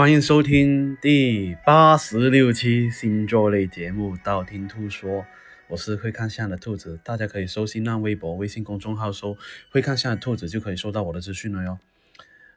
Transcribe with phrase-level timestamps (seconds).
[0.00, 5.20] 欢迎收听第八十六期星座类节目《道听途说》，
[5.68, 9.36] 我是会看相的兔子，大家可以搜新浪微博、微信公众号搜
[9.70, 11.78] “会看相的兔子”，就可以收到我的资讯了哟。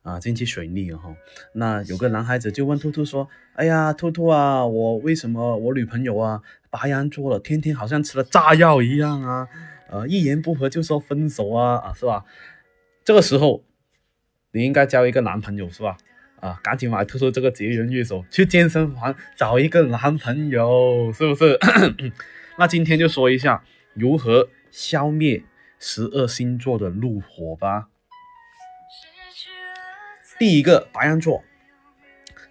[0.03, 1.17] 啊，近期水逆哈，
[1.51, 9.49] 那有个男孩子就问兔兔说：“哎呀，兔兔啊，我为什么我女朋友啊白羊座了，天天好像吃了炸药一样啊？
[9.89, 12.23] 呃，一言不合就说分手啊啊，是吧？
[13.03, 13.65] 这个时候
[14.53, 15.97] 你应该交一个男朋友是吧？
[16.43, 21.57] 啊，赶紧买兔兔这个节约月手去健身房找一个男朋友，是不是？
[22.59, 25.41] 那今天就说一下如何消灭
[25.79, 27.87] 十二星座的怒火吧。
[30.37, 31.45] 第一个白羊座，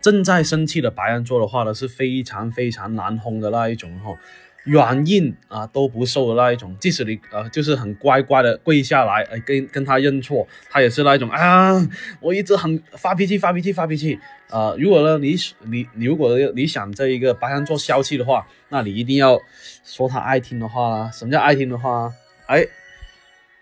[0.00, 4.18] 正在生气的白羊座的话呢，是非常非常难哄的那一种哈，
[4.64, 6.76] 软硬啊都不受的那一种。
[6.78, 11.72] 即使你呃就是很乖乖的跪下来，呃跟跟他认错，他也是那一种啊，
[12.20, 14.74] 我一直很发脾气发脾气发脾气啊。
[14.78, 19.40] 如果呢你你你如果你想这一个白羊座消气的话，那你一定要
[19.84, 21.10] 说他爱听的话啦。
[21.10, 22.12] 什么叫爱听的话？
[22.46, 22.66] 哎，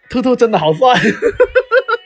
[0.08, 0.94] 兔兔真的好帅。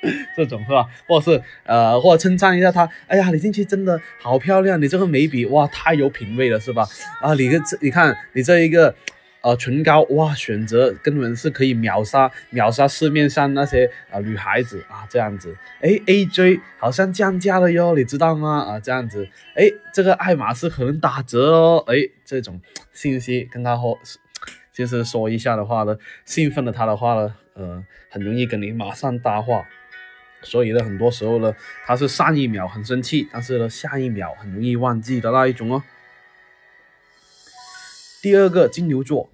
[0.37, 6.87] 这种是吧，或者是呃，或者称赞一下他，哎呀，你进去真的好漂亮，你这个眉笔哇，太有品味了，是吧？
[7.21, 8.95] 啊，你个这你看你这一个
[9.41, 18.61] 呃唇膏哇，选择根本是可以秒杀秒杀市面上那些啊女孩子啊，这样子，哎，AJ 好像降价了哟，你知道吗？
[18.69, 22.61] 啊，这样子，哎，这个爱马仕可能打折哦，哎，这种
[22.93, 23.99] 信息跟他说，
[24.73, 29.65] 就是说一下的话呢，兴奋了他的话呢，呃，很容易跟你马上搭话。
[30.45, 35.83] 所以呢，很多时候呢，他是上一秒很生气，但是呢，下一秒很容易忘记的那一种哦。
[38.23, 39.31] 第二个金牛座，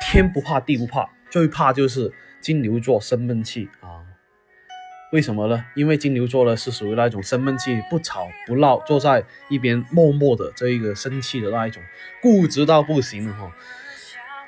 [0.00, 4.04] 天不怕地不怕，最怕就是金牛座生闷气啊。
[5.10, 5.64] 为什么呢？
[5.74, 11.82] 因为金牛座呢是属于那种生闷气，不吵不闹，坐在一边默默的这一个生气的那一种，
[12.20, 13.50] 固执到不行哈。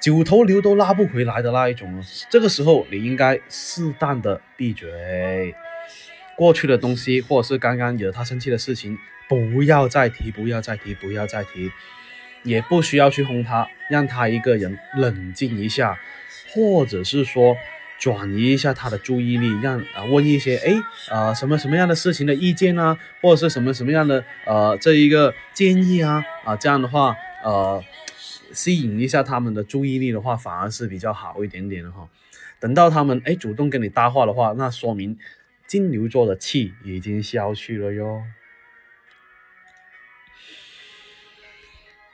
[0.00, 5.54] 九头牛都拉不回来的那一种，这个时候你应该适当的闭嘴，
[6.34, 8.96] 过去的东西或者是刚刚惹他生气的事情，
[9.28, 11.70] 不要再提，不要再提，不要再提，
[12.44, 16.00] 也不需要去哄他，让他一个人冷静一下，
[16.54, 17.54] 或者是说
[17.98, 20.72] 转移一下他的注意力，让啊问一些哎
[21.14, 27.84] 啊什么什么样的事情的意见啊，或者是什么什么样的呃这一个建议啊啊这样的话呃。
[28.52, 32.08] 吸引一下他们的注意力的话，反而是比较好一点点的哈。
[32.58, 35.18] 等到他们哎主动跟你搭话的话，那说明
[35.66, 38.22] 金牛座的气已经消去了哟。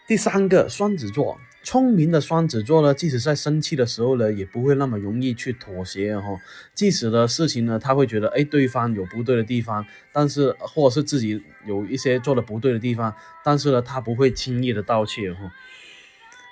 [0.07, 6.41] 第三个双子座，聪明的双子座呢，即使在生气的时候呢，也不会那么容易去妥协哈。
[6.75, 15.51] 即使的事情呢，他会觉得哎对方有不对的地方，但是或者是自己有一些做的不对的地方，但是呢，他不会轻易的道歉哈。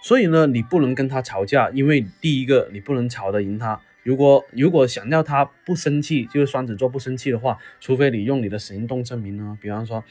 [0.04, 3.80] 所以呢，你不能跟他吵架，因为第一个你不能吵得赢他。
[4.02, 9.56] 如果如果想要他不生气，就是双子座不生气的话，除非你用你的行动证明呢。
[9.62, 10.04] 比方说，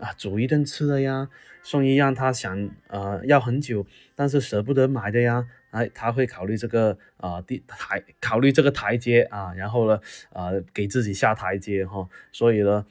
[0.00, 1.28] 啊，煮一顿吃的呀，
[1.62, 10.00] 送一样他想呃要很久但是舍不得买的呀，哎，他会考虑这个啊第台考虑这个台阶啊，然后呢
[10.32, 12.08] 啊给自己下台阶哈。
[12.32, 12.84] 所以呢，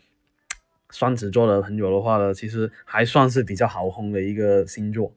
[0.92, 5.14] 双子座的朋友的话呢，其实还算是比较好哄的一个星座。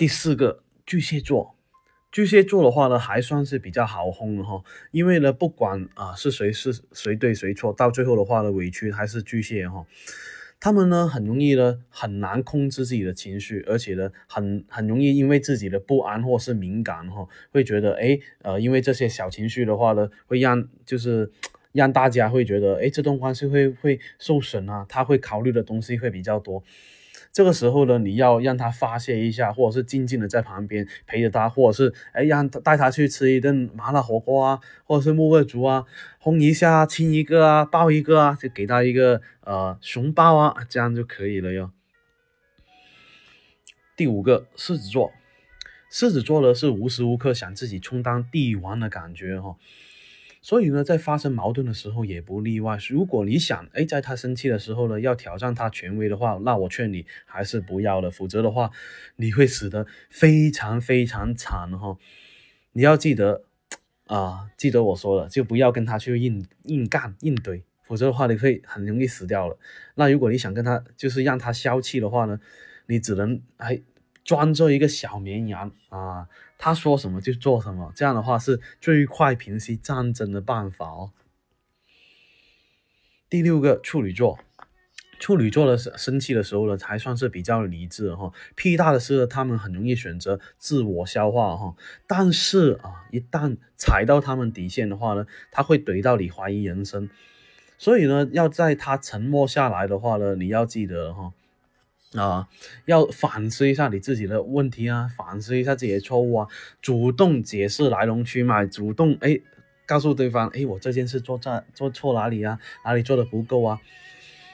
[0.00, 1.54] 第四个巨蟹座，
[2.10, 9.84] 巨蟹座的话呢，还算是比较好哄的哈，因为呢，不管啊是谁是谁对谁错，到最后的话呢，委屈还是巨蟹哈。
[10.58, 21.30] 他们呢，很容易呢，很难控制自己的情绪，而且呢，很很容易因为自己的不安或是敏感哈，会觉得哎呃，因为这些小情绪的话呢，会让就是
[21.72, 26.64] 让大家会觉得哎，这段关系会会受损啊，他会考虑的东西会比较多。
[27.32, 35.84] 这个时候呢，你要让他发泄一下，或者是静静的在旁边陪着他，或者是哎让他带他去吃一顿麻辣火锅啊，或者是木味竹啊，
[36.18, 41.70] 哄一下，亲一个啊，抱一个啊，就给他一个呃熊抱啊，这样就可以了哟。
[43.96, 45.12] 第五个狮子座，
[45.88, 49.56] 狮子座呢是无时无刻想自己充当帝王的感觉哈。
[50.42, 52.78] 所以呢，在发生矛盾的时候也不例外。
[52.88, 58.10] 如果你想，哎，在他生气的时候呢，要挑战他权威的话，那我劝你还是不要了。
[58.10, 58.70] 否则的话，
[59.16, 61.98] 你会死得非常非常惨哈。
[62.72, 63.44] 你要记得
[64.06, 69.58] 啊，记得我说的，就不要跟他去硬硬干硬怼，否则的话，你会很容易死掉了。
[69.96, 72.40] 那如果你想跟他，就是让他消气的话呢，
[72.86, 73.82] 你只能哎。
[74.24, 76.28] 装作一个小绵羊啊，
[76.58, 81.12] 他说什么就做什么，这样的话是最快平息战争的办法哦。
[83.28, 84.38] 第六个处女座。
[85.18, 88.32] 处女座的生生气的时候呢，还算是比较理智哈。
[88.54, 91.76] 屁大的事他们很容易选择自我消化哈。
[92.06, 97.10] 但是啊，一旦踩到他们底线的话呢，他会怼到你怀疑人生。
[97.76, 101.34] 所以呢，要在他沉默下来的话呢，你要记得哈，
[102.16, 102.48] 啊，
[102.86, 106.48] 要反思一下你自己的问题啊，反思一下自己的错误啊，
[106.82, 109.40] 主动解释来龙去脉，主动哎
[109.86, 113.80] 告诉对方，哎，我这件事做在做错哪里啊，哪里做的不够啊。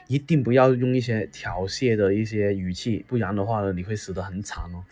[0.09, 4.85] 一定不要用一些挑衅的一些语气，不然的话呢，你会死得很惨哦。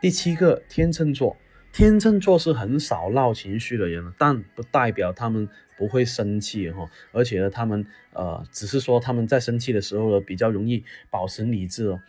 [0.00, 1.36] 第七个天秤座，
[1.74, 5.46] 天秤座是很少闹情绪的人，但不代表他们
[5.82, 6.88] 不会生气哈。
[7.10, 12.00] 而且呢，他们呃，只是说他们在生气的时候呢，比较容易保持理智哦。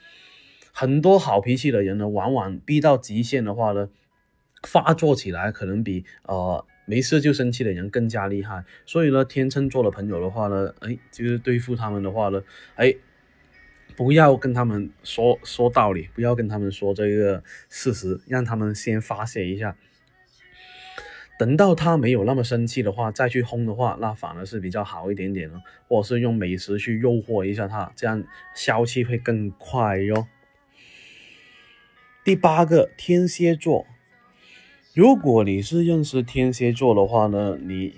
[0.71, 3.89] 很多好脾气的人呢，往往逼到极限的话呢，
[4.61, 6.63] 发作起来可能比呃。
[6.85, 12.43] 没事就生气的人更加厉害，所以呢，天秤座的朋友的话呢，哎，就是对付他们的话呢，
[12.75, 12.93] 哎，
[13.95, 19.77] 不要跟他们说说道理，不要跟他们说这个事实，让他们先发泄一下。
[21.39, 28.23] 等到他没有那么生气的话，再去轰的话，那反而是比较好一点点了，或者是用美食去诱惑一下他，这样
[28.55, 30.27] 消气会更快哟。
[32.23, 33.85] 第八个，天蝎座。
[34.93, 37.95] 如果你是认识天蝎座的话呢，你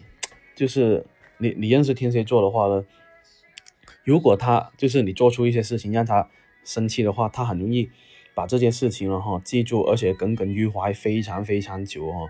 [0.55, 1.05] 就是
[1.37, 2.85] 你你认识天蝎座的话呢，
[4.05, 6.29] 如果他就是你做出一些事情让他
[6.63, 7.91] 生气的话，他很容易
[8.33, 12.29] 把这件事情了哈记住，而且耿耿于怀非常非常久哦。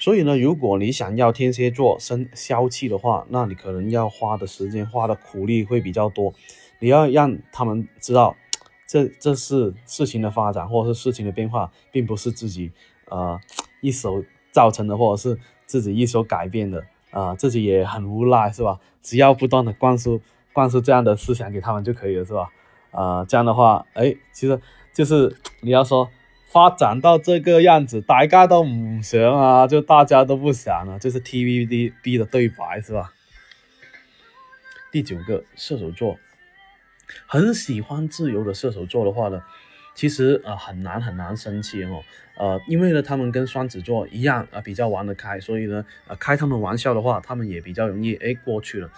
[0.00, 6.34] 所以呢，如果你想要天蝎座生消气的话，那你可能要花的时间花的苦力会比较多，
[6.80, 8.34] 你要让他们知道，
[8.88, 12.72] 这这是事情的发展或者是事情的变化，并不是自己。
[13.10, 13.40] 呃，
[13.80, 15.36] 一手造成的，或者是
[15.66, 18.78] 自己一手改变的，啊，自己也很无奈，是吧？
[19.02, 20.20] 只要不断的灌输
[20.52, 22.48] 灌输这样的思想给他们就可以了，是吧？
[22.92, 24.60] 啊，这样的话，哎，其实
[24.94, 26.08] 就是你要说
[26.52, 33.12] 发展到这个样子，大家都唔想啊，就大家都不想了，就是 TVB 的对白，是吧？
[34.90, 36.18] 第九个射手座，
[37.28, 39.44] 很喜欢自由的射手座的话呢？
[39.94, 42.02] 其实呃很难很难生气哦，
[42.36, 48.90] 呃，因为呢他们跟双子座一样啊比较玩得开，所以呢呃开他们玩笑的话，他们也比较容易哎过去了。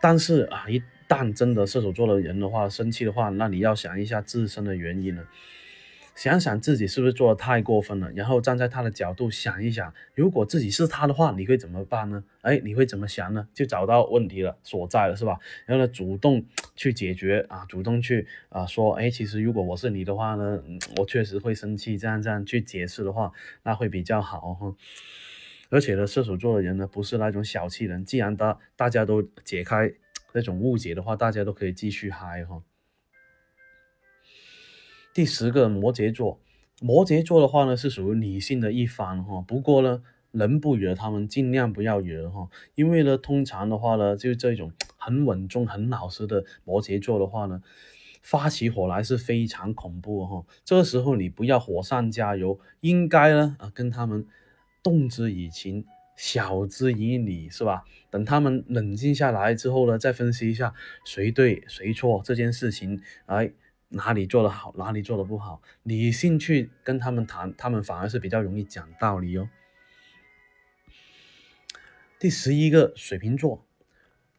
[0.00, 5.24] 但是啊一旦真的射手座的人的话生气的话，那你要想一下自身的原因了。
[6.18, 12.24] 想想自己是不是做的太过分了，然后站在他的角度想一想，如果自己是他的话，你会怎么办呢？
[12.40, 13.46] 哎，你会怎么想呢？
[13.54, 15.38] 就找到问题了所在了，是吧？
[15.64, 16.44] 然后呢，主动
[16.74, 20.60] 去解决啊，主动去啊说，哎，其实如果我是你的话呢，
[20.96, 23.30] 我确实会生气，这样这样去解释的话，
[23.62, 24.74] 那会比较好哈。
[25.70, 29.92] 而且呢，射手座的人呢，不是那种小气人，既然大大家都解开
[30.32, 32.60] 那种误解的话，大家都可以继续嗨哈。
[35.18, 36.38] 第十个摩羯座，
[36.80, 40.00] 摩羯座的话呢是属于理性的一方哈，不过呢
[40.30, 47.60] 人不惹他们尽量不要惹哈，因为呢通常的话呢就这种很稳重很老实的摩羯座的话呢，
[48.22, 54.24] 发起火来是非常恐怖哈，这个时候你不要火上加油，应该呢啊跟他们
[54.84, 57.82] 动之以情，晓之以理是吧？
[58.08, 60.72] 等他们冷静下来之后呢，再分析一下
[61.04, 63.50] 谁对谁错这件事情，哎。
[63.90, 69.48] 哪里做得好，哪里做得不好，理性去跟他们谈，他们反而是比较容易讲道理哦。
[72.18, 73.64] 第十一个水瓶座，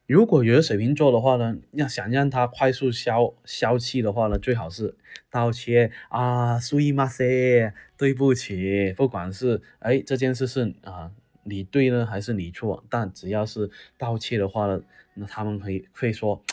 [0.05, 4.95] 如果有的水瓶座的话呢，要想让他快速消消气的话呢，最好是
[5.31, 11.11] 道歉啊，苏伊玛塞，对不起，不管是哎这件事是啊
[11.43, 14.83] 你对呢还是你错，但只要是道歉的话呢，
[15.15, 16.43] 那他们可以会说，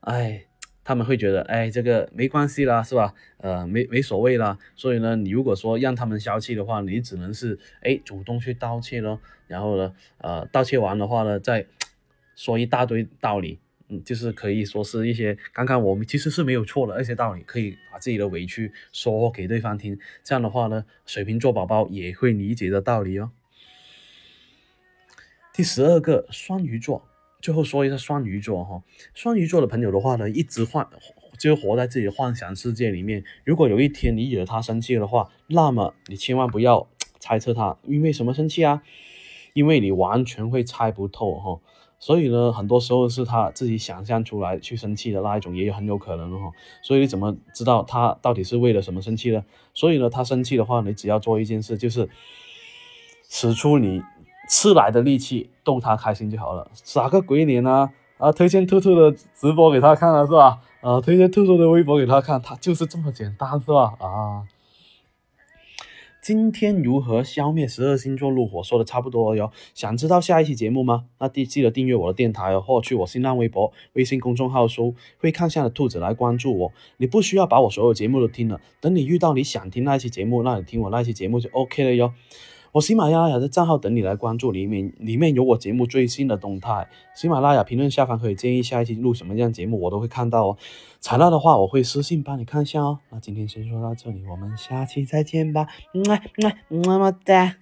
[0.00, 0.46] 哎。
[0.84, 3.14] 他们会觉得，哎，这个没关系啦，是吧？
[3.38, 4.58] 呃，没没所谓啦。
[4.76, 9.18] 所以呢，你如果说让他们消气的话，你只能是，哎，主动去道歉咯。
[9.46, 11.66] 然后呢，呃，道歉完的话呢，再
[12.36, 19.98] 说一大堆道理，嗯，就是可以说是一些刚刚我们其实是没有错的那些道理，可以把自己的委屈说给对方听。
[20.22, 23.30] 这样的话呢，水瓶座宝宝也会理解的道理哦。
[25.52, 27.08] 第十二个，双鱼座。
[27.44, 28.82] 最后说一下双鱼座哈，
[29.12, 30.88] 双鱼座的朋友的话呢，一直幻
[31.38, 33.22] 就活在自己的幻想世界里面。
[33.44, 38.82] 如果有一天你惹他生气的话，那么你千万不要猜测他因为什么生气啊，
[39.52, 41.60] 因为你完全会猜不透哈。
[41.98, 46.50] 所以呢，很多时候是他自己想象出来去生气的那一种，也有很有可能哈。
[46.82, 49.44] 所以你怎么知道他到底是为了什么生气呢？
[49.74, 52.08] 所以呢，他生气的话，你只要做一件事，就是
[53.28, 54.00] 使出你。
[54.48, 58.30] 吃奶的力气逗他开心就好了，耍个鬼脸啊啊！
[58.30, 60.60] 推荐兔兔的直播给他看了是吧？
[60.80, 63.94] 啊，推荐兔兔的微博给他看，他就是这么简单是吧？
[63.98, 64.44] 啊。
[66.22, 68.62] 今天如何消灭十二星座怒火？
[68.62, 69.50] 说的差不多了哟。
[69.74, 71.04] 想知道下一期节目吗？
[71.18, 76.72] 那记记得订阅我的电台哦，或去我新浪微博、微信公众号搜“会看相的兔子”来关注我。
[76.96, 82.14] 你不需要把我所有节目都听了，等你遇到你想听那一期节目，那你听我那一期节目就 OK 了哟。
[82.74, 86.88] 我喜马拉雅的账号等你来关注，里面里面有我节目最新的动态。
[87.14, 90.56] 喜马拉雅评论下方可以建议下一期录什么样节目，我都会看到哦。
[90.98, 92.98] 材料的话，我会私信帮你看一下哦。
[93.10, 95.68] 那今天先说到这里，我们下期再见吧。
[95.92, 96.18] 么
[96.68, 97.54] 么么么哒。